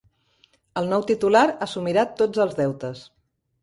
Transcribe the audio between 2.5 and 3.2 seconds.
deutes.